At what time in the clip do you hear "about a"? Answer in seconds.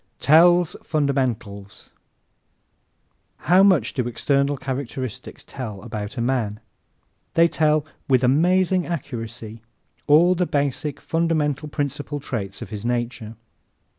5.83-6.21